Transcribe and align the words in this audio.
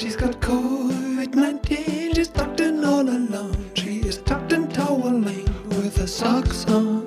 She's 0.00 0.16
got 0.16 0.40
COVID-19, 0.40 2.14
she's 2.16 2.28
tucked 2.28 2.60
in 2.60 2.82
all 2.82 3.06
alone. 3.06 3.70
She 3.74 3.98
is 3.98 4.16
tucked 4.22 4.50
in 4.50 4.66
toweling 4.70 5.44
with 5.68 5.94
her 5.98 6.06
socks 6.06 6.64
on. 6.68 7.04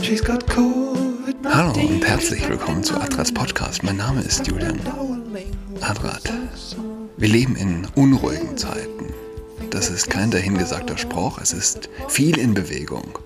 She's 0.00 0.20
got 0.20 0.46
COVID-19. 0.46 1.52
Hallo 1.52 1.72
und 1.72 2.06
herzlich 2.06 2.48
willkommen 2.48 2.84
zu 2.84 2.94
Adrats 2.94 3.34
Podcast. 3.34 3.82
Mein 3.82 3.96
Name 3.96 4.20
ist 4.20 4.46
Julian 4.46 4.78
Adrat. 5.80 6.32
Wir 7.16 7.28
leben 7.28 7.56
in 7.56 7.88
unruhigen 7.96 8.56
Zeiten. 8.56 9.12
Das 9.70 9.90
ist 9.90 10.08
kein 10.08 10.30
dahingesagter 10.30 10.96
Spruch, 10.96 11.40
es 11.40 11.52
ist 11.52 11.90
viel 12.06 12.38
in 12.38 12.54
Bewegung. 12.54 13.18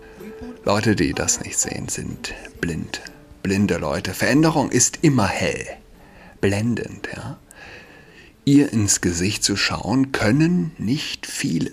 Leute, 0.65 0.97
die 0.97 1.13
das 1.13 1.43
nicht 1.43 1.59
sehen, 1.59 1.91
sind 1.91 2.33
blind. 2.63 3.03
Blinde 3.43 3.77
Leute. 3.77 4.15
Veränderung 4.15 4.71
ist 4.71 5.01
immer 5.03 5.27
hell. 5.27 5.67
Blendend, 6.41 7.11
ja. 7.15 7.37
Ihr 8.45 8.73
ins 8.73 9.01
Gesicht 9.01 9.45
zu 9.45 9.57
schauen 9.57 10.11
können 10.11 10.73
nicht 10.77 11.27
viele. 11.27 11.71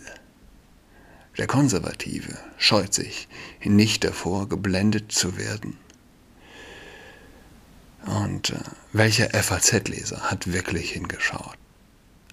Der 1.40 1.48
Konservative 1.48 2.38
scheut 2.58 2.94
sich 2.94 3.28
nicht 3.64 4.04
davor, 4.04 4.48
geblendet 4.48 5.12
zu 5.12 5.36
werden. 5.36 5.78
Und 8.06 8.52
äh, 8.52 8.60
welcher 8.94 9.32
FAZ-Leser 9.32 10.30
hat 10.30 10.54
wirklich 10.54 10.92
hingeschaut? 10.92 11.58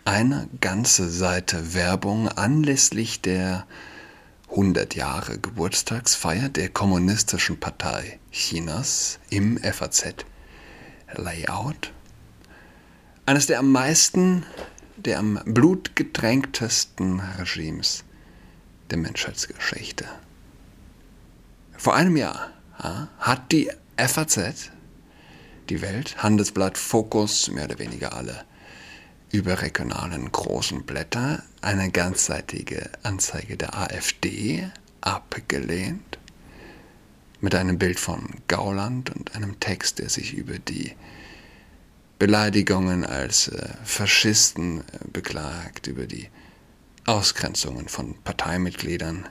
Eine 0.04 0.48
ganze 0.60 1.08
Seite 1.08 1.72
Werbung 1.74 2.28
anlässlich 2.28 3.22
der 3.22 3.66
100 4.50 4.94
Jahre 4.94 5.38
Geburtstagsfeier 5.38 6.50
der 6.50 6.68
Kommunistischen 6.68 7.58
Partei 7.58 8.20
Chinas 8.30 9.18
im 9.30 9.56
FAZ-Layout 9.58 10.24
eines 13.26 13.46
der 13.46 13.58
am 13.58 13.72
meisten, 13.72 14.44
der 14.96 15.18
am 15.18 15.40
blutgetränktesten 15.44 17.20
Regimes 17.38 18.04
der 18.90 18.98
Menschheitsgeschichte. 18.98 20.06
Vor 21.76 21.94
einem 21.94 22.16
Jahr 22.16 22.50
ja, 22.82 23.08
hat 23.18 23.52
die 23.52 23.70
FAZ, 23.96 24.70
die 25.68 25.82
Welt, 25.82 26.22
Handelsblatt, 26.22 26.78
Fokus, 26.78 27.50
mehr 27.50 27.64
oder 27.64 27.78
weniger 27.78 28.14
alle 28.14 28.44
überregionalen 29.32 30.30
großen 30.30 30.84
Blätter, 30.84 31.42
eine 31.60 31.90
ganzseitige 31.90 32.90
Anzeige 33.02 33.56
der 33.56 33.76
AfD 33.76 34.70
abgelehnt 35.00 36.18
mit 37.40 37.54
einem 37.54 37.78
Bild 37.78 37.98
von 37.98 38.28
Gauland 38.48 39.10
und 39.14 39.34
einem 39.34 39.58
Text, 39.58 39.98
der 39.98 40.08
sich 40.08 40.34
über 40.34 40.58
die 40.58 40.94
Beleidigungen 42.18 43.04
als 43.04 43.48
äh, 43.48 43.68
Faschisten 43.84 44.80
äh, 44.80 44.82
beklagt, 45.12 45.86
über 45.86 46.06
die 46.06 46.28
Ausgrenzungen 47.04 47.88
von 47.88 48.14
Parteimitgliedern. 48.24 49.26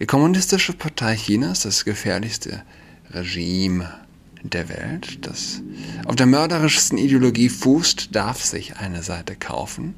Die 0.00 0.06
Kommunistische 0.06 0.72
Partei 0.72 1.14
Chinas, 1.14 1.60
das 1.60 1.84
gefährlichste 1.84 2.62
Regime 3.10 4.00
der 4.42 4.68
Welt, 4.70 5.24
das 5.26 5.60
auf 6.06 6.16
der 6.16 6.26
mörderischsten 6.26 6.98
Ideologie 6.98 7.48
fußt, 7.48 8.16
darf 8.16 8.42
sich 8.42 8.76
eine 8.78 9.02
Seite 9.02 9.36
kaufen. 9.36 9.94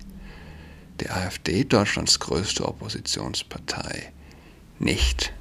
Die 1.00 1.08
AfD, 1.08 1.64
Deutschlands 1.64 2.18
größte 2.18 2.66
Oppositionspartei, 2.66 4.12
nicht. 4.80 5.32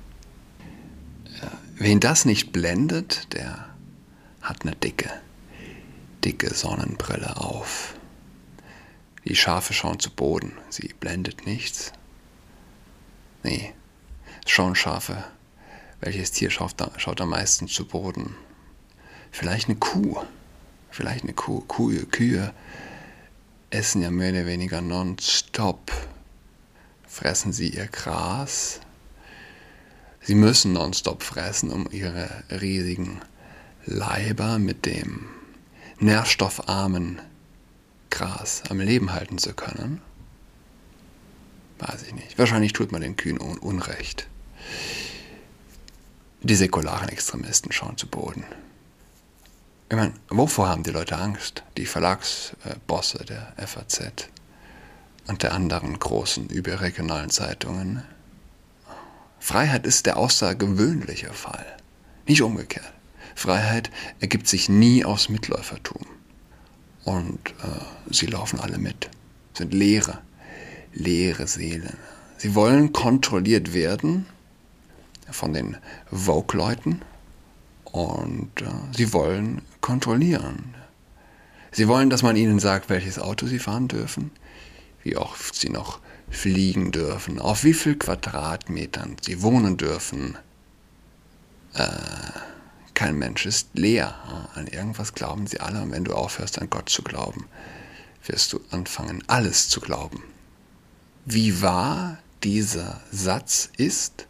Äh, 1.41 1.47
wen 1.75 2.00
das 2.00 2.25
nicht 2.25 2.52
blendet, 2.52 3.34
der 3.34 3.66
hat 4.41 4.61
eine 4.61 4.75
dicke 4.75 5.09
dicke 6.24 6.54
Sonnenbrille 6.54 7.38
auf. 7.38 7.96
Die 9.26 9.36
Schafe 9.36 9.74
schauen 9.74 10.00
zu 10.00 10.10
Boden, 10.10 10.54
sie 10.70 10.94
blendet 11.00 11.46
nichts. 11.46 11.94
Nee, 13.44 13.74
schauen 14.46 14.75
Schafe. 14.75 15.24
Welches 16.02 16.31
Tier 16.31 16.50
schaut, 16.50 16.75
schaut 16.97 17.22
am 17.22 17.30
meisten 17.30 17.68
zu 17.68 17.86
Boden? 17.86 18.36
Vielleicht 19.31 19.70
eine 19.70 19.78
Kuh. 19.78 20.18
Vielleicht 20.92 21.24
eine 21.24 21.34
Kuh. 21.34 21.62
Kühe, 21.62 22.06
Kühe 22.06 22.53
essen 23.70 24.02
ja 24.02 24.12
mehr 24.12 24.31
oder 24.31 24.46
weniger 24.46 24.81
nonstop. 24.81 25.92
Fressen 27.08 27.53
sie 27.53 27.70
ihr 27.70 27.88
Gras. 27.88 28.81
Sie 30.22 30.36
müssen 30.36 30.74
nonstop 30.74 31.24
fressen, 31.24 31.72
um 31.72 31.88
ihre 31.92 32.30
riesigen 32.50 33.22
Leiber 33.86 34.59
mit 34.59 34.86
dem 34.86 35.30
nährstoffarmen 36.03 37.22
Gras 38.09 38.64
am 38.69 38.80
Leben 38.80 39.14
halten 39.14 39.38
zu 39.38 39.53
können? 39.53 40.02
Weiß 41.80 42.03
ich 42.03 42.14
nicht. 42.14 42.38
Wahrscheinlich 42.38 42.74
tut 42.74 42.91
man 42.91 43.02
den 43.02 43.16
Kühen 43.16 43.38
Unrecht. 43.38 44.28
Die 46.41 46.56
säkularen 46.56 47.09
Extremisten 47.09 47.72
schauen 47.72 47.97
zu 47.97 48.08
Boden. 48.08 48.44
Ich 49.90 49.96
meine, 49.96 50.14
wovor 50.30 50.69
haben 50.69 50.84
die 50.84 50.91
Leute 50.91 51.18
Angst? 51.18 51.64
Die 51.78 51.86
Verlagsbosse 51.86 53.25
der 53.25 53.53
FAZ 53.66 54.30
und 55.28 55.44
der 55.44 55.53
anderen 55.53 55.97
großen 55.97 56.50
überregionalen 56.50 57.30
Zeitungen. 57.30 58.03
Freiheit 59.40 59.85
ist 59.85 60.06
der 60.06 60.18
außergewöhnliche 60.18 61.31
Fall, 61.34 61.66
nicht 62.28 62.41
umgekehrt. 62.41 62.91
Freiheit 63.36 63.90
ergibt 64.20 64.48
sich 64.48 64.70
nie 64.70 65.06
aus 65.06 65.30
Mitläufertum. 65.30 66.06
Und 67.04 67.40
äh, 67.64 68.14
sie 68.14 68.28
laufen 68.28 68.60
alle 68.60 68.78
mit, 68.78 69.10
sind 69.54 69.74
leere, 69.74 70.20
leere 70.94 71.48
Seelen. 71.48 71.98
Sie 72.38 72.56
wollen 72.56 72.94
kontrolliert 72.94 73.74
werden 73.74 74.26
von 75.30 75.54
den 75.54 75.78
Vogue-Leuten 76.12 77.02
und 77.86 78.52
äh, 78.62 78.66
sie 78.96 79.14
wollen 79.14 79.62
kontrollieren. 79.82 80.76
Sie 81.72 81.88
wollen, 81.88 82.10
dass 82.10 82.24
man 82.24 82.36
ihnen 82.36 82.60
sagt, 82.60 82.90
welches 82.90 83.20
Auto 83.20 83.48
sie 83.48 83.60
fahren 83.60 83.88
dürfen, 83.88 84.32
wie 85.04 85.18
oft 85.18 85.56
sie 85.56 85.70
noch 85.70 86.00
fliegen 86.30 86.92
dürfen, 86.92 87.40
auf 87.40 87.64
wie 87.64 87.74
viel 87.74 87.96
Quadratmetern 87.96 89.18
sie 89.22 89.42
wohnen 89.42 89.78
dürfen. 89.78 90.38
Äh, 91.74 91.88
kein 93.03 93.19
Mensch 93.19 93.46
ist 93.46 93.68
leer. 93.74 94.16
An 94.56 94.66
irgendwas 94.68 95.14
glauben 95.14 95.46
sie 95.46 95.59
alle 95.59 95.81
und 95.81 95.91
wenn 95.91 96.06
du 96.06 96.14
aufhörst 96.14 96.62
an 96.62 96.69
Gott 96.69 96.88
zu 96.88 97.02
glauben, 97.02 97.50
wirst 98.25 98.53
du 98.53 98.62
anfangen, 98.72 99.22
alles 99.28 99.68
zu 99.68 99.81
glauben. 99.81 100.24
Wie 101.25 101.62
wahr 101.62 102.19
dieser 102.46 103.02
Satz 103.12 103.69
ist, 103.75 104.25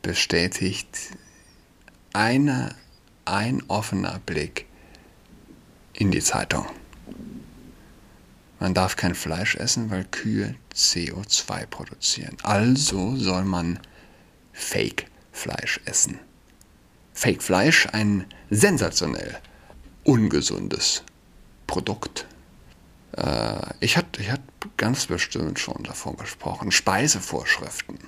bestätigt 0.00 0.88
eine, 2.14 2.74
ein 3.26 3.62
offener 3.68 4.18
Blick 4.24 4.64
in 5.92 6.10
die 6.10 6.22
Zeitung. 6.22 6.64
Man 8.60 8.72
darf 8.72 8.96
kein 8.96 9.14
Fleisch 9.14 9.56
essen, 9.56 9.90
weil 9.90 10.06
Kühe 10.06 10.54
CO2 10.74 11.66
produzieren. 11.66 12.38
Also 12.42 13.14
soll 13.16 13.44
man 13.44 13.78
Fake-Fleisch 14.54 15.80
essen. 15.84 16.18
Fake-Fleisch 17.20 17.86
ein 17.92 18.24
sensationell 18.48 19.36
ungesundes 20.04 21.02
Produkt. 21.66 22.26
Äh, 23.14 23.74
ich 23.80 23.98
hatte 23.98 24.22
ich 24.22 24.30
ganz 24.78 25.04
bestimmt 25.04 25.58
schon 25.58 25.82
davon 25.82 26.16
gesprochen. 26.16 26.72
Speisevorschriften. 26.72 27.98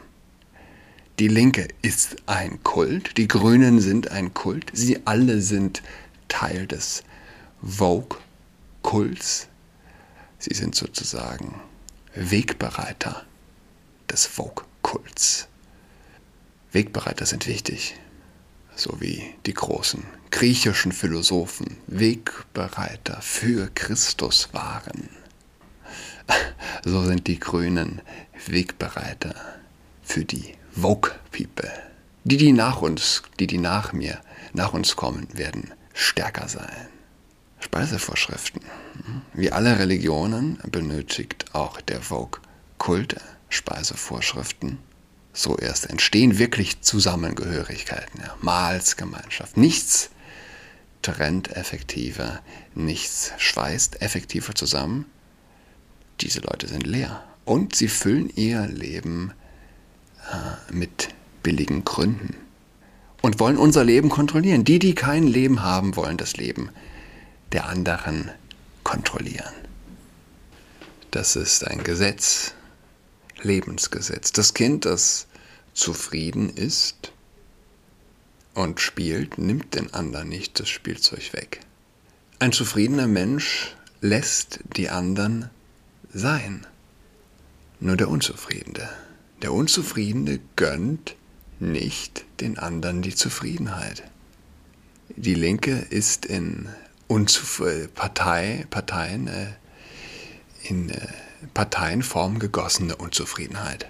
Die 1.19 1.29
Linke 1.29 1.69
ist 1.83 2.17
ein 2.25 2.63
Kult, 2.63 3.19
die 3.19 3.29
Grünen 3.29 3.83
sind 3.83 4.11
ein 4.11 4.33
Kult, 4.33 4.71
sie 4.73 5.07
alle 5.07 5.43
sind 5.43 5.83
Teil 6.29 6.67
des 6.67 7.03
Vogue-Kults. 7.63 9.49
Sie 10.39 10.55
sind 10.55 10.75
sozusagen 10.75 11.61
Wegbereiter 12.15 13.27
des 14.11 14.25
Vogue-Kults. 14.25 15.49
Wegbereiter 16.73 17.27
sind 17.27 17.47
wichtig 17.47 17.95
sowie 18.75 19.35
die 19.47 19.55
großen 19.55 20.03
griechischen 20.31 20.93
Philosophen 20.93 21.77
Wegbereiter 21.87 23.21
für 23.21 23.71
Christus 23.75 24.49
waren. 24.53 25.09
So 26.85 27.05
sind 27.05 27.27
die 27.27 27.39
Grünen 27.39 28.01
Wegbereiter 28.47 29.35
für 30.03 30.25
die 30.25 30.55
Vogue 30.73 31.13
People. 31.31 31.71
Die, 32.25 32.37
die 32.37 32.53
nach 32.53 32.83
uns, 32.83 33.23
die, 33.39 33.47
die 33.47 33.59
nach 33.59 33.93
mir, 33.93 34.21
nach 34.53 34.73
uns 34.73 34.97
kommen, 34.97 35.29
werden 35.33 35.73
stärker 35.93 36.49
sein. 36.49 36.89
Speisevorschriften. 37.61 38.63
Wie 39.35 39.53
alle 39.53 39.79
Religionen 39.79 40.59
benötigt 40.71 41.55
auch 41.55 41.81
der 41.81 42.01
Vogue-Kult 42.01 43.17
Speisevorschriften 43.49 44.79
so 45.33 45.57
erst 45.57 45.89
entstehen 45.89 46.39
wirklich 46.39 46.81
Zusammengehörigkeiten, 46.83 48.21
ja, 48.21 48.37
Mahlsgemeinschaft. 48.41 49.57
Nichts 49.57 50.11
trennt 51.01 51.57
effektiver, 51.57 52.41
nichts 52.75 53.33
schweißt 53.39 54.03
effektiver 54.03 54.55
zusammen. 54.55 55.07
Diese 56.21 56.41
Leute 56.41 56.69
sind 56.69 56.87
leer 56.87 57.25
und 57.45 57.75
sie 57.75 57.89
füllen 57.89 58.31
ihr 58.37 58.67
Leben 58.67 59.33
äh, 60.31 60.73
mit 60.73 61.09
billigen 61.43 61.85
Gründen 61.85 62.37
und 63.23 63.41
wollen 63.41 63.57
unser 63.57 63.85
Leben 63.85 64.11
kontrollieren. 64.11 64.65
Die, 64.65 64.79
die 64.79 64.95
kein 64.95 65.27
Leben 65.27 65.63
haben, 65.63 65.97
wollen 65.97 66.17
das 66.17 66.37
Leben 66.37 66.71
der 67.53 67.67
anderen 67.69 68.31
kontrollieren. 68.85 69.53
Das 71.11 71.37
ist 71.37 71.67
ein 71.67 71.85
Gesetz, 71.85 72.55
Lebensgesetz. 73.45 74.33
Das 74.33 74.55
Kind, 74.55 74.85
das 74.85 75.27
zufrieden 75.75 76.51
ist 76.51 77.13
und 78.55 78.81
spielt, 78.81 79.39
nimmt 79.39 79.75
den 79.75 79.93
anderen 79.95 80.29
nicht 80.29 80.61
das 80.61 80.69
Spielzeug 80.69 81.33
weg. 81.33 81.61
Ein 82.39 82.53
zufriedener 82.53 83.07
Mensch 83.07 83.75
lässt 84.01 84.61
die 84.77 84.89
anderen 84.89 85.49
sein. 86.13 86.67
Nur 87.81 87.97
der 87.97 88.09
Unzufriedene. 88.09 88.89
Der 89.43 89.53
Unzufriedene 89.53 90.41
gönnt 90.57 91.17
nicht 91.59 92.25
den 92.41 92.59
anderen 92.59 93.03
die 93.03 93.15
Zufriedenheit. 93.15 94.03
Die 95.17 95.35
Linke 95.35 95.87
ist 95.91 96.27
in 96.27 96.69
Unzuf 97.07 97.63
Partei, 97.95 98.67
Parteien, 98.71 99.29
äh, 99.29 99.49
in 100.63 100.91
äh, 100.91 101.09
Parteienform 101.55 102.39
gegossene 102.39 102.97
Unzufriedenheit. 102.97 103.87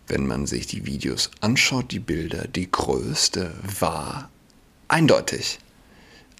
wenn 0.06 0.26
man 0.26 0.46
sich 0.46 0.66
die 0.66 0.86
Videos 0.86 1.30
anschaut, 1.40 1.92
die 1.92 2.00
Bilder, 2.00 2.46
die 2.48 2.70
größte 2.70 3.54
war 3.78 4.28
eindeutig. 4.88 5.58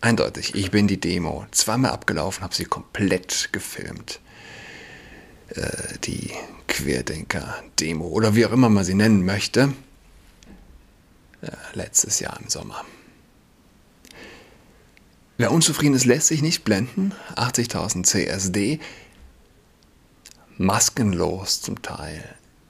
Eindeutig. 0.01 0.55
Ich 0.55 0.71
bin 0.71 0.89
die 0.89 1.01
Demo 1.01 1.47
zweimal 1.51 1.91
abgelaufen, 1.93 2.43
habe 2.43 2.55
sie 2.55 2.65
komplett 2.65 3.51
gefilmt. 3.53 4.21
Äh, 5.55 5.99
die 6.05 6.31
Querdenker-Demo 6.69 8.07
oder 8.07 8.35
wie 8.35 8.47
auch 8.47 8.53
immer 8.53 8.69
man 8.69 8.85
sie 8.85 8.95
nennen 8.95 9.25
möchte. 9.25 9.73
Äh, 11.43 11.51
letztes 11.75 12.21
Jahr 12.21 12.39
im 12.41 12.49
Sommer. 12.49 12.85
Wer 15.37 15.53
unzufrieden 15.53 15.95
ist, 15.95 16.05
lässt 16.05 16.29
sich 16.29 16.43
nicht 16.43 16.65
blenden. 16.65 17.13
80.000 17.35 18.05
CSD 18.05 18.79
maskenlos 20.61 21.63
zum 21.63 21.81
Teil, 21.81 22.23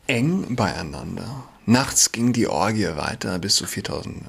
eng 0.06 0.54
beieinander. 0.54 1.48
Nachts 1.66 2.12
ging 2.12 2.32
die 2.32 2.46
Orgie 2.46 2.96
weiter, 2.96 3.40
bis 3.40 3.56
zu 3.56 3.66
4000, 3.66 4.24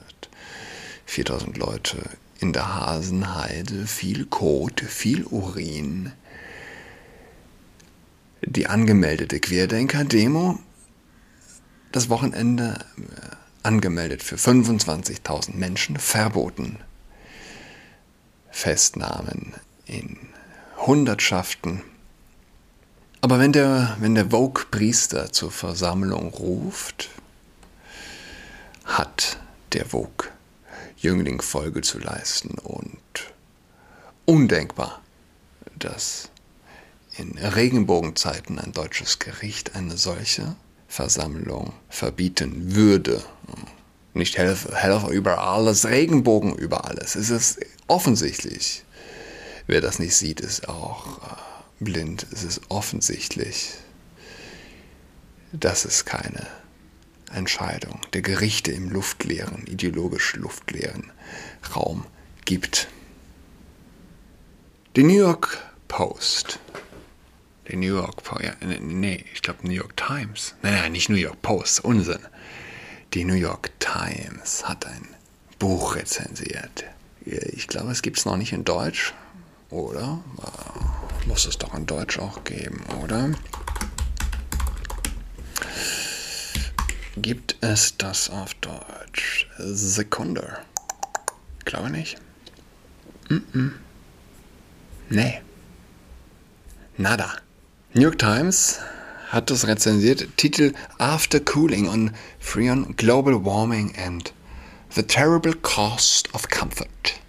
4000 1.06 1.58
Leute 1.58 1.98
in 2.40 2.54
der 2.54 2.74
Hasenheide, 2.76 3.86
viel 3.86 4.26
Kot, 4.26 4.82
viel 4.82 5.26
Urin. 5.26 6.12
Die 8.42 8.66
angemeldete 8.66 9.40
Querdenker-Demo, 9.40 10.58
das 11.92 12.10
Wochenende 12.10 12.84
äh, 12.98 13.36
angemeldet 13.62 14.24
für 14.24 14.38
25.000 14.38 15.54
Menschen, 15.54 15.98
verboten. 15.98 16.80
Festnahmen 18.50 19.54
in 19.86 20.18
Hundertschaften 20.78 21.84
aber 23.22 23.40
wenn 23.40 23.54
der, 23.54 23.96
wenn 24.00 24.16
der 24.16 24.32
Vogue-Priester 24.32 25.32
zur 25.32 25.52
Versammlung 25.52 26.30
ruft, 26.34 27.10
hat 28.84 29.38
der 29.74 29.86
Vogue-Jüngling 29.86 31.42
Folge 31.42 31.82
zu 31.82 32.00
leisten 32.00 32.58
und 32.58 33.00
undenkbar, 34.26 35.02
dass 35.78 36.30
in 37.18 37.38
Regenbogenzeiten 37.38 38.58
ein 38.58 38.72
deutsches 38.72 39.20
Gericht 39.20 39.76
eine 39.76 39.98
solche 39.98 40.56
Versammlung 40.88 41.74
verbieten 41.90 42.76
würde. 42.76 43.22
Nicht 44.14 44.38
Helfer, 44.38 44.76
Helfer 44.76 45.10
über 45.10 45.40
alles, 45.40 45.86
Regenbogen 45.86 46.56
über 46.56 46.86
alles. 46.86 47.16
Es 47.16 47.30
ist 47.30 47.60
offensichtlich. 47.88 48.84
Wer 49.68 49.80
das 49.80 50.00
nicht 50.00 50.16
sieht, 50.16 50.42
ist 50.42 50.68
auch 50.68 51.20
äh, 51.20 51.51
blind. 51.82 52.26
Es 52.32 52.44
ist 52.44 52.62
offensichtlich, 52.70 53.74
dass 55.52 55.84
es 55.84 56.06
keine 56.06 56.48
Entscheidung 57.34 58.00
der 58.14 58.22
Gerichte 58.22 58.72
im 58.72 58.90
luftleeren, 58.90 59.66
ideologisch 59.68 60.36
luftleeren 60.36 61.12
Raum 61.76 62.06
gibt. 62.46 62.88
Die 64.96 65.04
New 65.04 65.18
York 65.18 65.58
Post. 65.88 66.60
Die 67.70 67.76
New 67.78 67.96
York 67.96 68.24
Post, 68.24 68.44
ja, 68.44 68.54
nee, 68.82 69.26
ich 69.34 69.42
glaube 69.42 69.66
New 69.66 69.74
York 69.74 69.96
Times. 69.96 70.56
Nein, 70.62 70.74
nein, 70.74 70.92
nicht 70.92 71.10
New 71.10 71.16
York 71.16 71.42
Post, 71.42 71.84
Unsinn. 71.84 72.20
Die 73.14 73.24
New 73.24 73.36
York 73.36 73.72
Times 73.80 74.68
hat 74.68 74.86
ein 74.86 75.08
Buch 75.60 75.96
rezensiert. 75.96 76.86
Ich 77.26 77.68
glaube, 77.68 77.92
es 77.92 78.02
gibt 78.02 78.18
es 78.18 78.26
noch 78.26 78.38
nicht 78.38 78.52
in 78.52 78.66
Deutsch, 78.66 79.14
oder? 79.72 80.20
Muss 81.26 81.46
es 81.46 81.58
doch 81.58 81.74
in 81.74 81.86
Deutsch 81.86 82.20
auch 82.20 82.44
geben, 82.44 82.84
oder? 83.04 83.32
Gibt 87.18 87.56
es 87.62 87.98
das 87.98 88.30
auf 88.30 88.54
Deutsch? 88.56 89.48
Sekunde. 89.58 90.58
Glaube 91.66 91.90
nicht. 91.90 92.18
Mm 93.30 93.42
-mm. 93.54 93.72
Nee. 95.10 95.42
Nada. 96.98 97.34
New 97.94 98.04
York 98.04 98.20
Times 98.20 98.80
hat 99.30 99.50
das 99.50 99.68
rezensiert. 99.68 100.28
Titel 100.38 100.74
After 100.98 101.40
Cooling 101.40 101.88
on 101.88 102.12
Freon 102.40 102.96
Global 102.96 103.44
Warming 103.46 103.94
and 103.98 104.34
the 104.90 105.04
Terrible 105.04 105.54
Cost 105.54 106.34
of 106.34 106.48
Comfort. 106.50 107.20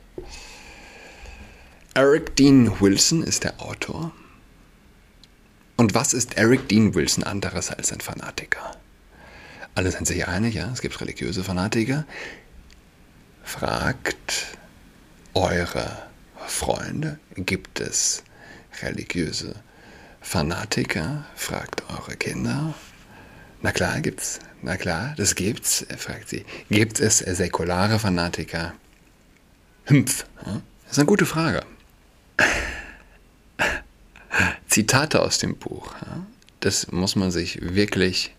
Eric 1.95 2.37
Dean 2.37 2.81
Wilson 2.81 3.23
ist 3.23 3.45
der 3.45 3.61
Autor. 3.61 4.13
Und 5.77 5.95
was 5.95 6.15
ist 6.15 6.39
Eric 6.39 6.67
Dean 6.71 6.95
Wilson 6.95 7.23
anderes 7.23 7.71
als 7.71 7.93
ein 7.93 8.01
Fanatiker? 8.01 8.79
Alle 9.75 9.91
sind 9.91 10.07
sich 10.07 10.27
einig, 10.27 10.55
ja, 10.55 10.71
es 10.73 10.81
gibt 10.81 10.99
religiöse 11.03 11.45
Fanatiker. 11.45 12.07
Fragt 13.45 14.57
eure 15.35 16.05
Freunde, 16.47 17.19
gibt 17.37 17.79
es 17.81 18.23
religiöse 18.81 19.57
Fanatiker? 20.23 21.27
Fragt 21.37 21.83
eure 21.91 22.17
Kinder. 22.17 22.73
Na 23.61 23.71
klar, 23.71 24.01
gibt's. 24.01 24.39
Na 24.63 24.79
klar, 24.79 25.13
das 25.19 25.35
gibt's. 25.35 25.85
Fragt 25.99 26.31
sie. 26.31 26.47
Gibt 26.71 27.01
es 27.01 27.19
säkulare 27.19 27.99
Fanatiker? 27.99 28.73
Hümpf. 29.85 30.25
Das 30.85 30.93
ist 30.93 30.99
eine 30.99 31.07
gute 31.07 31.27
Frage. 31.27 31.67
Zitate 34.69 35.21
aus 35.21 35.39
dem 35.39 35.57
Buch. 35.57 35.95
Das 36.61 36.91
muss 36.91 37.17
man 37.17 37.31
sich 37.31 37.61
wirklich 37.75 38.35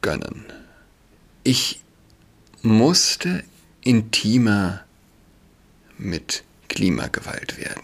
gönnen. 0.00 0.46
Ich 1.44 1.80
musste 2.62 3.44
intimer 3.82 4.84
mit 5.98 6.44
Klimagewalt 6.68 7.58
werden. 7.58 7.82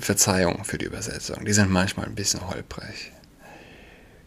Verzeihung 0.00 0.64
für 0.64 0.78
die 0.78 0.86
Übersetzung, 0.86 1.44
die 1.44 1.52
sind 1.52 1.70
manchmal 1.70 2.06
ein 2.06 2.14
bisschen 2.14 2.48
holprig. 2.48 3.12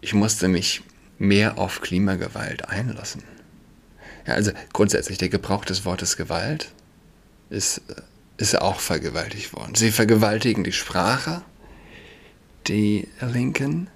Ich 0.01 0.13
musste 0.13 0.47
mich 0.47 0.83
mehr 1.17 1.57
auf 1.57 1.81
Klimagewalt 1.81 2.69
einlassen. 2.69 3.23
Ja, 4.27 4.35
also 4.35 4.51
grundsätzlich, 4.73 5.17
der 5.17 5.29
Gebrauch 5.29 5.65
des 5.65 5.85
Wortes 5.85 6.17
Gewalt 6.17 6.71
ist 7.49 7.79
äh, 7.89 8.01
ist 8.37 8.59
auch 8.61 8.79
vergewaltigt 8.79 9.53
worden. 9.53 9.75
Sie 9.75 9.91
vergewaltigen 9.91 10.63
die 10.63 10.71
Sprache, 10.71 11.41
die 12.67 13.07
Linken, 13.19 13.89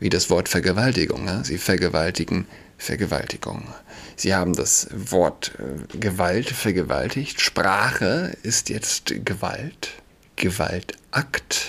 wie 0.00 0.10
das 0.10 0.30
Wort 0.30 0.48
Vergewaltigung. 0.48 1.26
Ja? 1.26 1.44
Sie 1.44 1.58
vergewaltigen 1.58 2.46
Vergewaltigung. 2.78 3.66
Sie 4.14 4.34
haben 4.34 4.54
das 4.54 4.88
Wort 4.92 5.52
äh, 5.58 5.98
Gewalt 5.98 6.48
vergewaltigt. 6.48 7.40
Sprache 7.40 8.36
ist 8.42 8.68
jetzt 8.68 9.12
Gewalt. 9.24 9.90
Gewaltakt. 10.36 11.66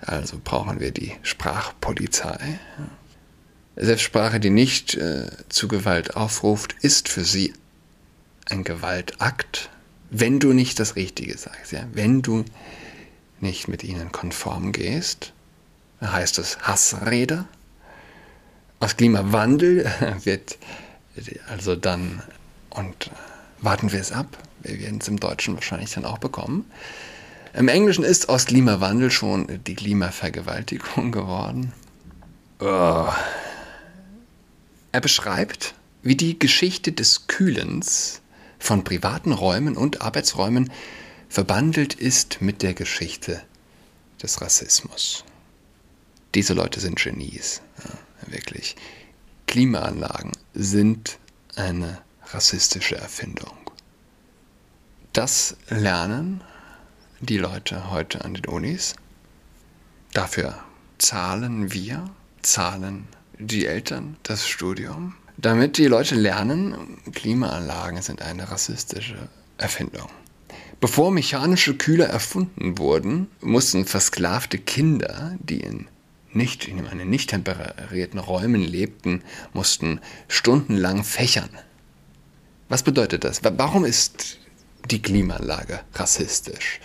Also 0.00 0.40
brauchen 0.42 0.80
wir 0.80 0.90
die 0.90 1.12
Sprachpolizei. 1.22 2.58
Selbstsprache, 3.76 4.40
die 4.40 4.50
nicht 4.50 4.94
äh, 4.96 5.30
zu 5.48 5.68
Gewalt 5.68 6.16
aufruft, 6.16 6.74
ist 6.80 7.08
für 7.08 7.24
sie 7.24 7.52
ein 8.46 8.64
Gewaltakt, 8.64 9.70
wenn 10.10 10.38
du 10.38 10.52
nicht 10.52 10.78
das 10.78 10.96
Richtige 10.96 11.36
sagst. 11.36 11.72
Ja? 11.72 11.86
Wenn 11.92 12.22
du 12.22 12.44
nicht 13.40 13.68
mit 13.68 13.84
ihnen 13.84 14.12
konform 14.12 14.72
gehst, 14.72 15.32
heißt 16.00 16.38
es 16.38 16.58
Hassrede. 16.60 17.46
Aus 18.80 18.96
Klimawandel 18.96 19.90
wird 20.24 20.58
also 21.48 21.76
dann, 21.76 22.22
und 22.70 23.10
warten 23.60 23.92
wir 23.92 24.00
es 24.00 24.12
ab, 24.12 24.26
wir 24.62 24.78
werden 24.80 24.98
es 25.00 25.08
im 25.08 25.18
Deutschen 25.18 25.54
wahrscheinlich 25.54 25.92
dann 25.92 26.04
auch 26.04 26.18
bekommen. 26.18 26.70
Im 27.54 27.68
Englischen 27.68 28.04
ist 28.04 28.28
aus 28.28 28.44
Klimawandel 28.44 29.10
schon 29.10 29.60
die 29.64 29.74
Klimavergewaltigung 29.74 31.10
geworden. 31.12 31.72
Oh. 32.60 33.08
Er 34.92 35.00
beschreibt, 35.00 35.74
wie 36.02 36.16
die 36.16 36.38
Geschichte 36.38 36.92
des 36.92 37.26
Kühlens 37.26 38.20
von 38.58 38.84
privaten 38.84 39.32
Räumen 39.32 39.76
und 39.76 40.02
Arbeitsräumen 40.02 40.70
verbandelt 41.28 41.94
ist 41.94 42.40
mit 42.40 42.62
der 42.62 42.74
Geschichte 42.74 43.42
des 44.22 44.40
Rassismus. 44.40 45.24
Diese 46.34 46.54
Leute 46.54 46.80
sind 46.80 46.96
Genies, 46.96 47.62
ja, 47.84 48.32
wirklich. 48.32 48.76
Klimaanlagen 49.46 50.32
sind 50.54 51.18
eine 51.54 52.00
rassistische 52.26 52.96
Erfindung. 52.96 53.56
Das 55.12 55.56
lernen 55.68 56.42
die 57.20 57.38
Leute 57.38 57.90
heute 57.90 58.24
an 58.24 58.34
den 58.34 58.46
Unis. 58.46 58.96
Dafür 60.12 60.58
zahlen 60.98 61.72
wir, 61.72 62.10
zahlen 62.42 63.06
die 63.38 63.66
Eltern 63.66 64.16
das 64.22 64.46
Studium, 64.46 65.14
damit 65.38 65.78
die 65.78 65.86
Leute 65.86 66.14
lernen, 66.14 66.98
Klimaanlagen 67.12 68.02
sind 68.02 68.22
eine 68.22 68.50
rassistische 68.50 69.28
Erfindung. 69.58 70.08
Bevor 70.80 71.10
mechanische 71.10 71.76
Kühler 71.76 72.06
erfunden 72.06 72.78
wurden, 72.78 73.28
mussten 73.40 73.86
versklavte 73.86 74.58
Kinder, 74.58 75.36
die 75.40 75.60
in 75.60 75.88
nicht 76.32 76.68
in 76.68 76.86
einen 76.86 77.08
nicht 77.08 77.30
temperierten 77.30 78.18
Räumen 78.18 78.60
lebten, 78.60 79.22
mussten 79.54 80.00
stundenlang 80.28 81.02
fächern. 81.02 81.48
Was 82.68 82.82
bedeutet 82.82 83.24
das? 83.24 83.40
Warum 83.42 83.84
ist 83.84 84.38
die 84.90 85.00
Klimaanlage 85.00 85.80
rassistisch? 85.94 86.80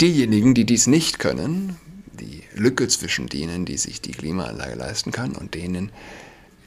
Diejenigen, 0.00 0.54
die 0.54 0.64
dies 0.64 0.86
nicht 0.86 1.18
können, 1.18 1.76
die 2.18 2.42
Lücke 2.54 2.88
zwischen 2.88 3.28
denen, 3.28 3.66
die 3.66 3.76
sich 3.76 4.00
die 4.00 4.12
Klimaanlage 4.12 4.76
leisten 4.76 5.12
können 5.12 5.36
und 5.36 5.54
denen, 5.54 5.92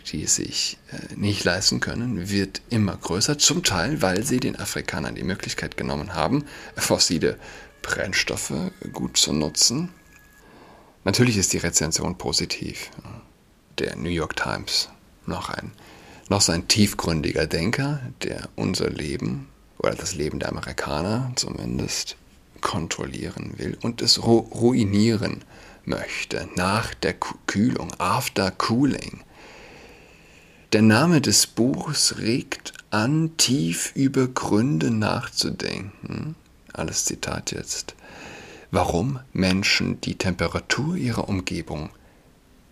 die 0.04 0.26
sich 0.26 0.78
äh, 0.92 1.16
nicht 1.16 1.44
leisten 1.44 1.80
können, 1.80 2.30
wird 2.30 2.62
immer 2.70 2.96
größer. 2.96 3.38
Zum 3.38 3.64
Teil, 3.64 4.02
weil 4.02 4.24
sie 4.24 4.40
den 4.40 4.60
Afrikanern 4.60 5.16
die 5.16 5.24
Möglichkeit 5.24 5.78
genommen 5.78 6.14
haben, 6.14 6.46
fossile 6.76 7.38
Brennstoffe 7.82 8.54
gut 8.94 9.18
zu 9.18 9.34
nutzen. 9.34 9.90
Natürlich 11.04 11.38
ist 11.38 11.54
die 11.54 11.58
Rezension 11.58 12.18
positiv. 12.18 12.92
Der 13.80 13.96
New 13.96 14.10
York 14.10 14.36
Times, 14.36 14.90
noch 15.26 15.50
ein, 15.50 15.72
noch 16.30 16.42
so 16.42 16.52
ein 16.52 16.68
tiefgründiger 16.68 17.48
Denker, 17.48 18.02
der 18.22 18.50
unser 18.56 18.90
Leben 18.90 19.48
oder 19.80 19.96
das 19.96 20.14
Leben 20.14 20.40
der 20.40 20.50
Amerikaner 20.50 21.32
zumindest 21.36 22.16
kontrollieren 22.62 23.54
will 23.58 23.78
und 23.82 24.02
es 24.02 24.24
ru 24.24 24.38
ruinieren 24.38 25.44
möchte 25.86 26.48
nach 26.56 26.94
der 26.94 27.16
Kühlung, 27.48 27.92
after 27.98 28.52
cooling. 28.52 29.22
Der 30.74 30.82
Name 30.82 31.20
des 31.20 31.48
Buchs 31.48 32.20
regt 32.20 32.72
an, 32.92 33.36
tief 33.36 33.92
über 33.94 34.30
Gründe 34.30 34.90
nachzudenken. 34.90 36.36
Alles 36.72 37.04
Zitat 37.04 37.52
jetzt. 37.52 37.94
Warum 38.72 39.20
Menschen 39.34 40.00
die 40.00 40.18
Temperatur 40.18 40.96
ihrer 40.96 41.28
Umgebung 41.28 41.90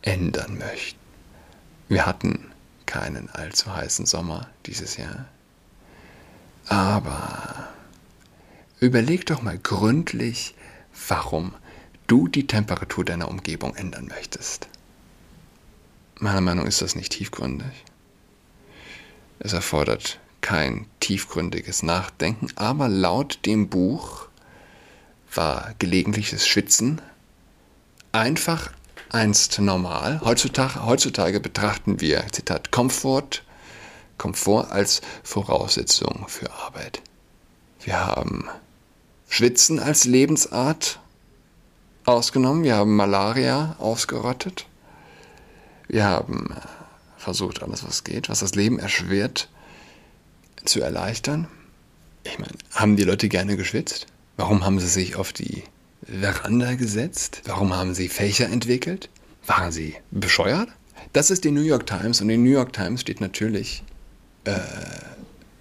ändern 0.01 0.57
möchten. 0.57 0.97
Wir 1.89 2.05
hatten 2.05 2.45
keinen 2.85 3.29
allzu 3.31 3.75
heißen 3.75 4.05
Sommer 4.05 4.47
dieses 4.65 4.95
Jahr. 4.95 5.25
Aber 6.67 7.67
überleg 8.79 9.25
doch 9.25 9.41
mal 9.41 9.57
gründlich, 9.57 10.55
warum 11.09 11.53
du 12.07 12.29
die 12.29 12.47
Temperatur 12.47 13.03
deiner 13.03 13.27
Umgebung 13.27 13.75
ändern 13.75 14.07
möchtest. 14.07 14.69
Meiner 16.19 16.39
Meinung 16.39 16.63
nach 16.63 16.69
ist 16.69 16.81
das 16.81 16.95
nicht 16.95 17.11
tiefgründig. 17.11 17.85
Es 19.39 19.53
erfordert 19.53 20.19
kein 20.41 20.85
tiefgründiges 20.99 21.83
Nachdenken, 21.83 22.49
aber 22.55 22.87
laut 22.87 23.39
dem 23.45 23.69
Buch 23.69 24.27
war 25.33 25.73
gelegentliches 25.79 26.47
Schwitzen 26.47 27.01
einfach 28.11 28.71
einst 29.09 29.59
normal. 29.59 30.21
Heutzutage, 30.23 30.85
heutzutage 30.85 31.39
betrachten 31.39 32.01
wir, 32.01 32.25
Zitat, 32.31 32.71
Komfort, 32.71 33.43
Komfort 34.17 34.71
als 34.71 35.01
Voraussetzung 35.23 36.25
für 36.27 36.51
Arbeit. 36.51 37.01
Wir 37.81 38.05
haben 38.05 38.49
Schwitzen 39.29 39.79
als 39.79 40.05
Lebensart 40.05 40.99
ausgenommen, 42.05 42.63
wir 42.63 42.75
haben 42.75 42.95
Malaria 42.95 43.75
ausgerottet, 43.79 44.65
wir 45.87 46.03
haben 46.03 46.55
versucht, 47.19 47.61
alles, 47.61 47.83
was 47.83 48.03
geht, 48.03 48.29
was 48.29 48.39
das 48.39 48.55
Leben 48.55 48.79
erschwert, 48.79 49.49
zu 50.65 50.81
erleichtern. 50.81 51.47
Ich 52.23 52.39
meine, 52.39 52.53
haben 52.73 52.95
die 52.95 53.03
Leute 53.03 53.29
gerne 53.29 53.57
geschwitzt? 53.57 54.07
Warum 54.37 54.65
haben 54.65 54.79
sie 54.79 54.87
sich 54.87 55.15
auf 55.15 55.33
die 55.33 55.63
Veranda 56.03 56.75
gesetzt? 56.75 57.41
Warum 57.45 57.75
haben 57.75 57.93
sie 57.93 58.09
Fächer 58.09 58.47
entwickelt? 58.49 59.09
Waren 59.45 59.71
sie 59.71 59.95
bescheuert? 60.11 60.69
Das 61.13 61.29
ist 61.29 61.43
die 61.43 61.51
New 61.51 61.61
York 61.61 61.87
Times 61.87 62.21
und 62.21 62.27
die 62.27 62.37
New 62.37 62.51
York 62.51 62.73
Times 62.73 63.01
steht 63.01 63.21
natürlich 63.21 63.83
äh, 64.45 64.59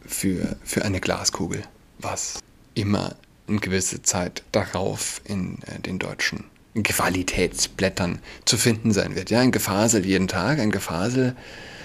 für, 0.06 0.56
für 0.64 0.84
eine 0.84 1.00
Glaskugel, 1.00 1.62
was 1.98 2.40
immer 2.74 3.16
eine 3.48 3.58
gewisse 3.58 4.02
Zeit 4.02 4.42
darauf 4.52 5.20
in 5.24 5.58
äh, 5.62 5.80
den 5.80 5.98
deutschen 5.98 6.44
Qualitätsblättern 6.74 8.20
zu 8.44 8.56
finden 8.56 8.92
sein 8.92 9.14
wird. 9.16 9.30
Ja, 9.30 9.40
ein 9.40 9.52
Gefasel 9.52 10.06
jeden 10.06 10.28
Tag, 10.28 10.58
ein 10.58 10.70
Gefasel, 10.70 11.34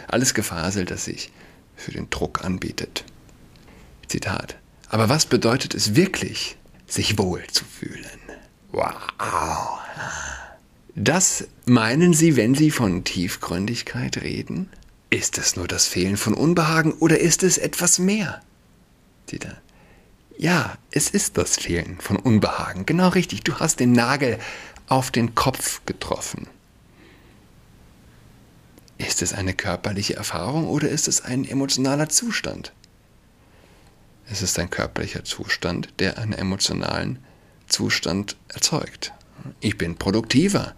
alles 0.08 0.34
Gefasel, 0.34 0.86
das 0.86 1.06
sich 1.06 1.32
für 1.75 1.92
den 1.92 2.10
Druck 2.10 2.44
anbietet. 2.44 3.04
Zitat. 4.08 4.58
Aber 4.90 5.10
was 5.10 5.25
bedeutet 5.25 5.74
es 5.74 5.96
wirklich, 5.96 6.58
sich 6.86 7.18
wohl 7.18 7.44
zu 7.48 7.66
fühlen? 7.66 8.06
Wow. 8.72 9.80
Das 10.96 11.48
meinen 11.66 12.13
Sie, 12.13 12.36
wenn 12.36 12.54
Sie 12.54 12.70
von 12.70 13.04
Tiefgründigkeit 13.04 14.22
reden? 14.22 14.70
Ist 15.10 15.38
es 15.38 15.56
nur 15.56 15.68
das 15.68 15.88
Fehlen 15.88 16.18
von 16.18 16.34
Unbehagen 16.34 16.92
oder 16.94 17.20
ist 17.20 17.44
es 17.44 17.58
etwas 17.58 17.98
mehr? 17.98 18.42
Zitat. 19.25 19.58
Ja, 20.38 20.78
es 20.92 21.10
ist 21.10 21.38
das 21.38 21.58
Fehlen 21.58 21.98
von 22.00 22.18
Unbehagen. 22.18 22.86
Genau 22.86 23.10
richtig. 23.10 23.44
Du 23.44 23.56
hast 23.56 23.80
den 23.80 23.92
Nagel 23.92 24.40
auf 24.88 25.12
den 25.12 25.36
Kopf 25.36 25.82
getroffen. 25.86 26.48
Ist 28.98 29.22
es 29.22 29.34
eine 29.34 29.54
körperliche 29.54 30.16
Erfahrung 30.16 30.68
oder 30.68 30.90
ist 30.90 31.08
es 31.08 31.22
ein 31.22 31.46
emotionaler 31.46 32.10
Zustand? 32.10 32.72
Es 34.30 34.42
ist 34.42 34.58
ein 34.60 34.70
körperlicher 34.70 35.24
Zustand, 35.25 35.90
der 36.00 36.18
einen 36.18 36.34
emotionalen 36.34 37.20
Zustand 37.68 38.38
erzeugt. 38.48 39.13
Ich 39.60 39.78
bin 39.78 39.98
produktiver 39.98 40.74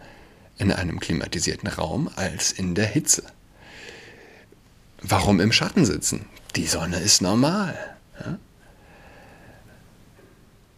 in 0.58 0.72
einem 0.72 1.00
klimatisierten 1.00 1.70
Raum 1.70 2.10
als 2.16 2.52
in 2.52 2.76
der 2.76 2.88
Hitze. 2.88 3.24
Warum 5.02 5.40
im 5.40 5.52
Schatten 5.52 5.86
sitzen? 5.86 6.26
Die 6.56 6.66
Sonne 6.66 7.00
ist 7.00 7.22
normal. 7.22 7.78
Ja? 8.20 8.40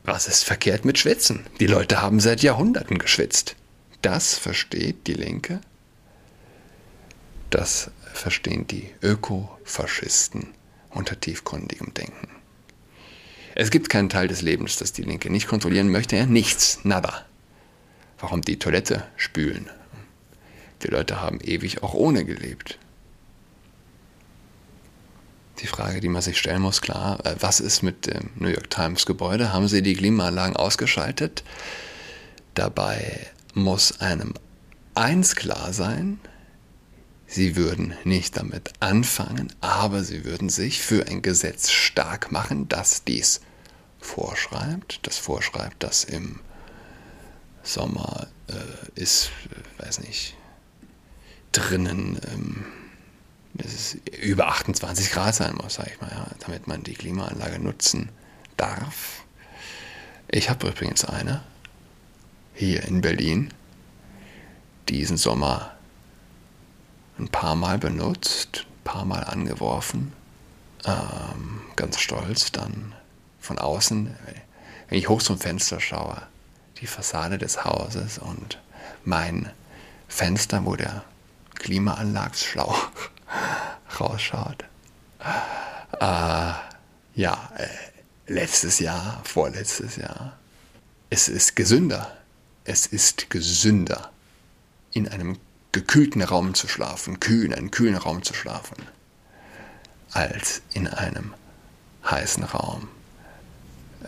Was 0.07 0.29
ist 0.29 0.45
verkehrt 0.45 0.85
mit 0.85 0.97
Schwitzen? 0.97 1.45
Die 1.59 1.67
Leute 1.67 2.01
haben 2.01 2.21
seit 2.21 2.41
Jahrhunderten 2.41 2.97
geschwitzt. 2.97 3.57
Das 4.01 4.37
versteht 4.37 5.05
die 5.05 5.13
Linke. 5.13 5.59
Das 7.49 7.91
verstehen 8.13 8.65
die 8.67 8.89
Ökofaschisten 9.03 10.53
unter 10.91 11.19
tiefgründigem 11.19 11.93
Denken. 11.93 12.29
Es 13.53 13.69
gibt 13.69 13.89
keinen 13.89 14.07
Teil 14.07 14.29
des 14.29 14.41
Lebens, 14.41 14.77
das 14.77 14.93
die 14.93 15.01
Linke 15.01 15.29
nicht 15.29 15.49
kontrollieren 15.49 15.89
möchte. 15.89 16.15
Ja, 16.15 16.25
nichts, 16.25 16.79
nada. 16.83 17.25
Warum 18.17 18.41
die 18.41 18.59
Toilette 18.59 19.05
spülen? 19.17 19.69
Die 20.83 20.87
Leute 20.87 21.21
haben 21.21 21.41
ewig 21.41 21.83
auch 21.83 21.93
ohne 21.93 22.23
gelebt. 22.23 22.79
Die 25.59 25.67
Frage, 25.67 25.99
die 26.01 26.09
man 26.09 26.21
sich 26.21 26.37
stellen 26.37 26.61
muss, 26.61 26.81
klar, 26.81 27.25
äh, 27.25 27.35
was 27.39 27.59
ist 27.59 27.83
mit 27.83 28.07
dem 28.07 28.29
New 28.35 28.49
York 28.49 28.69
Times 28.69 29.05
Gebäude? 29.05 29.53
Haben 29.53 29.67
sie 29.67 29.81
die 29.81 29.95
Klimaanlagen 29.95 30.55
ausgeschaltet? 30.55 31.43
Dabei 32.53 33.27
muss 33.53 33.99
einem 33.99 34.33
eins 34.95 35.35
klar 35.35 35.73
sein, 35.73 36.19
sie 37.27 37.55
würden 37.55 37.93
nicht 38.03 38.37
damit 38.37 38.73
anfangen, 38.79 39.53
aber 39.61 40.03
sie 40.03 40.25
würden 40.25 40.49
sich 40.49 40.81
für 40.81 41.07
ein 41.07 41.21
Gesetz 41.21 41.69
stark 41.71 42.31
machen, 42.31 42.67
das 42.69 43.03
dies 43.03 43.41
vorschreibt, 43.99 44.99
das 45.03 45.17
vorschreibt, 45.17 45.83
dass 45.83 46.03
im 46.03 46.39
Sommer 47.63 48.27
äh, 48.47 48.99
ist, 48.99 49.31
äh, 49.51 49.85
weiß 49.85 49.99
nicht, 49.99 50.35
drinnen 51.51 52.19
ähm, 52.31 52.65
dass 53.57 53.73
es 53.73 53.97
über 54.21 54.47
28 54.47 55.11
Grad 55.11 55.35
sein 55.35 55.55
muss, 55.55 55.75
sag 55.75 55.87
ich 55.87 55.99
mal, 56.01 56.11
ja, 56.11 56.27
damit 56.39 56.67
man 56.67 56.83
die 56.83 56.93
Klimaanlage 56.93 57.59
nutzen 57.59 58.09
darf. 58.55 59.23
Ich 60.29 60.49
habe 60.49 60.67
übrigens 60.67 61.05
eine 61.05 61.41
hier 62.53 62.83
in 62.83 63.01
Berlin 63.01 63.53
diesen 64.89 65.17
Sommer 65.17 65.71
ein 67.19 67.29
paar 67.29 67.55
Mal 67.55 67.77
benutzt, 67.77 68.65
ein 68.67 68.83
paar 68.83 69.05
Mal 69.05 69.23
angeworfen, 69.23 70.13
ähm, 70.85 71.61
ganz 71.75 71.99
stolz 71.99 72.51
dann 72.51 72.93
von 73.39 73.57
außen, 73.57 74.15
wenn 74.89 74.97
ich 74.97 75.09
hoch 75.09 75.21
zum 75.21 75.37
Fenster 75.37 75.79
schaue, 75.79 76.21
die 76.79 76.87
Fassade 76.87 77.37
des 77.37 77.65
Hauses 77.65 78.17
und 78.19 78.59
mein 79.03 79.49
Fenster, 80.07 80.65
wo 80.65 80.75
der 80.75 81.03
Klimaanlagsschlauch 81.59 82.89
rausschaut. 83.99 84.63
Äh, 85.99 86.53
ja, 87.15 87.51
äh, 87.57 87.67
letztes 88.27 88.79
Jahr, 88.79 89.21
vorletztes 89.23 89.95
Jahr. 89.95 90.37
Es 91.09 91.29
ist 91.29 91.55
gesünder. 91.55 92.15
Es 92.63 92.85
ist 92.85 93.29
gesünder, 93.29 94.11
in 94.91 95.07
einem 95.07 95.37
gekühlten 95.71 96.21
Raum 96.21 96.53
zu 96.53 96.67
schlafen, 96.67 97.19
kühl 97.19 97.45
in 97.45 97.53
einem 97.53 97.71
kühlen 97.71 97.95
Raum 97.95 98.23
zu 98.23 98.33
schlafen, 98.33 98.77
als 100.11 100.61
in 100.73 100.87
einem 100.87 101.33
heißen 102.03 102.43
Raum. 102.43 102.89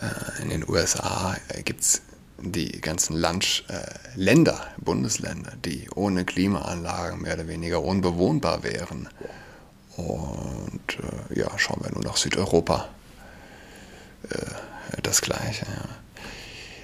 Äh, 0.00 0.42
in 0.42 0.50
den 0.50 0.68
USA 0.68 1.36
gibt 1.64 1.80
es 1.80 2.02
die 2.42 2.80
ganzen 2.80 3.16
Land, 3.16 3.64
äh, 3.68 3.80
Länder, 4.14 4.66
Bundesländer, 4.78 5.52
die 5.64 5.88
ohne 5.94 6.24
Klimaanlagen 6.24 7.22
mehr 7.22 7.34
oder 7.34 7.48
weniger 7.48 7.82
unbewohnbar 7.82 8.62
wären. 8.62 9.08
Und 9.96 10.98
äh, 10.98 11.38
ja, 11.38 11.58
schauen 11.58 11.82
wir 11.82 11.92
nur 11.92 12.04
nach 12.04 12.16
Südeuropa. 12.16 12.88
Äh, 14.28 15.00
das 15.02 15.20
gleiche. 15.20 15.66
Ja. 15.66 15.88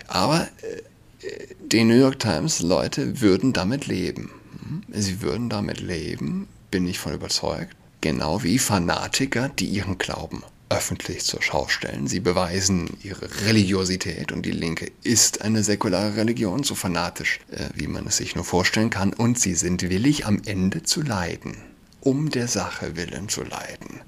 Aber 0.09 0.49
äh, 0.63 1.55
die 1.61 1.85
New 1.85 1.97
York 1.97 2.19
Times 2.19 2.61
Leute 2.61 3.21
würden 3.21 3.53
damit 3.53 3.87
leben. 3.87 4.31
Hm? 4.63 4.83
Sie 4.93 5.23
würden 5.23 5.49
damit 5.49 5.81
leben, 5.81 6.49
bin 6.71 6.87
ich 6.87 6.99
von 6.99 7.15
überzeugt. 7.15 7.75
Genau 8.01 8.43
wie 8.43 8.59
Fanatiker, 8.59 9.49
die 9.49 9.67
ihren 9.67 9.99
Glauben 9.99 10.45
öffentlich 10.69 11.25
zur 11.25 11.43
Schau 11.43 11.69
stellen. 11.69 12.07
Sie 12.07 12.21
beweisen 12.21 12.97
ihre 13.03 13.29
Religiosität 13.47 14.33
und 14.33 14.43
die 14.43 14.53
Linke 14.53 14.91
ist 15.03 15.43
eine 15.43 15.63
säkulare 15.63 16.17
Religion, 16.17 16.65
so 16.65 16.75
fanatisch, 16.75 17.41
äh, 17.51 17.69
wie 17.75 17.87
man 17.87 18.07
es 18.07 18.17
sich 18.17 18.35
nur 18.35 18.45
vorstellen 18.45 18.91
kann. 18.91 19.13
Und 19.13 19.39
sie 19.39 19.55
sind 19.55 19.83
willig, 19.83 20.27
am 20.27 20.43
Ende 20.45 20.83
zu 20.83 21.03
leiden, 21.03 21.57
um 22.01 22.31
der 22.31 22.49
Sache 22.49 22.97
willen 22.97 23.29
zu 23.29 23.45
leiden, 23.45 24.01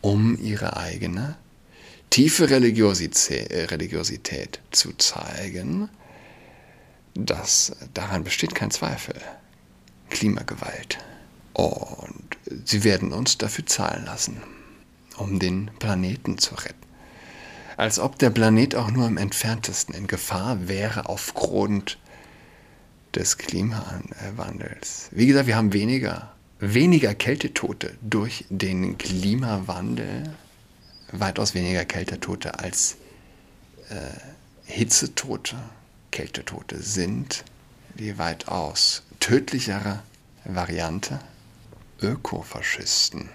um 0.00 0.38
ihre 0.40 0.76
eigene 0.76 1.36
tiefe 2.10 2.50
Religiosität, 2.50 3.50
äh, 3.50 3.64
Religiosität 3.64 4.60
zu 4.70 4.92
zeigen. 4.92 5.88
Das, 7.14 7.72
daran 7.94 8.22
besteht 8.22 8.54
kein 8.54 8.70
Zweifel. 8.70 9.16
Klimagewalt. 10.10 10.98
Und 11.52 12.36
sie 12.64 12.84
werden 12.84 13.12
uns 13.12 13.38
dafür 13.38 13.66
zahlen 13.66 14.04
lassen 14.04 14.40
um 15.16 15.38
den 15.38 15.70
Planeten 15.78 16.38
zu 16.38 16.54
retten. 16.54 16.84
Als 17.76 17.98
ob 17.98 18.18
der 18.18 18.30
Planet 18.30 18.74
auch 18.76 18.90
nur 18.90 19.06
im 19.06 19.16
entferntesten 19.16 19.94
in 19.94 20.06
Gefahr 20.06 20.68
wäre 20.68 21.08
aufgrund 21.08 21.98
des 23.14 23.38
Klimawandels. 23.38 25.08
Wie 25.10 25.26
gesagt, 25.26 25.46
wir 25.46 25.56
haben 25.56 25.72
weniger, 25.72 26.32
weniger 26.58 27.14
Kältetote 27.14 27.96
durch 28.00 28.44
den 28.48 28.98
Klimawandel, 28.98 30.34
weitaus 31.12 31.54
weniger 31.54 31.84
Kältetote 31.84 32.58
als 32.58 32.96
äh, 33.90 33.94
Hitzetote. 34.66 35.56
Kältetote 36.10 36.80
sind 36.80 37.44
die 37.98 38.18
weitaus 38.18 39.02
tödlichere 39.20 40.02
Variante 40.44 41.20
Ökofaschisten. 42.00 43.28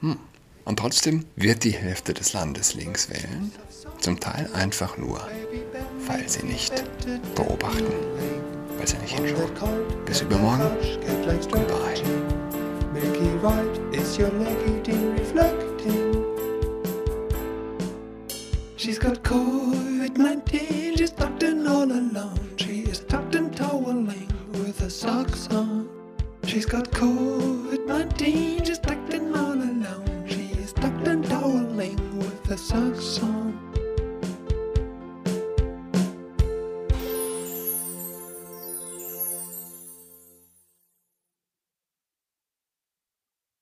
Hm. 0.00 0.18
Und 0.66 0.80
trotzdem 0.80 1.24
wird 1.36 1.62
die 1.62 1.70
Hälfte 1.70 2.12
des 2.12 2.32
Landes 2.32 2.74
links 2.74 3.08
wählen, 3.08 3.52
zum 4.00 4.18
Teil 4.18 4.50
einfach 4.52 4.98
nur, 4.98 5.20
weil 6.08 6.28
sie 6.28 6.44
nicht 6.44 6.74
beobachten, 7.36 7.86
weil 8.76 8.86
sie 8.86 8.98
nicht 8.98 9.14
hinschauen. 9.14 9.52
Bis 10.04 10.22
übermorgen. 10.22 10.66
Goodbye. 11.50 12.02
Milky 12.92 13.30
white 13.42 13.78
is 13.96 14.18
your 14.18 14.30
reflecting. 14.32 16.24
She's 18.76 18.98
got 18.98 19.22
COVID-19, 19.22 20.98
she's 20.98 21.12
tucked 21.12 21.44
in 21.44 21.64
all 21.66 21.84
alone. 21.84 22.40
She 22.56 22.82
is 22.82 23.04
tucked 23.06 23.36
in 23.36 23.52
toweling 23.52 24.28
with 24.52 24.80
her 24.80 24.90
socks 24.90 25.48
on. 25.52 25.88
She's 26.44 26.66
got 26.66 26.90
COVID-19, 26.90 28.66
she's 28.66 28.80
tucked 28.80 29.05
Sucks. 32.56 33.04
saxophone. 33.04 33.45